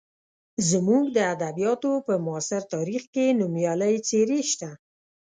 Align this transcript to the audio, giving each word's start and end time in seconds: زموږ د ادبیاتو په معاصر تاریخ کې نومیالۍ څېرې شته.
زموږ 0.69 1.03
د 1.15 1.17
ادبیاتو 1.33 1.91
په 2.07 2.13
معاصر 2.25 2.61
تاریخ 2.73 3.03
کې 3.13 3.25
نومیالۍ 3.39 3.95
څېرې 4.07 4.39
شته. 4.51 4.69